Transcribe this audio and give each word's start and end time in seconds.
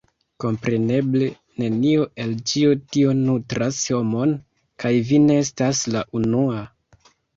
Kompreneble! 0.43 1.25
Nenio 1.63 2.07
el 2.23 2.33
ĉio 2.51 2.71
tio 2.95 3.13
nutras 3.19 3.83
homon, 3.97 4.33
kaj 4.85 4.95
vi 5.11 5.21
ne 5.27 5.37
estas 5.43 5.83
la 5.97 6.03
unua. 6.23 6.65